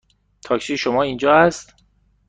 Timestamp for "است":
1.39-1.73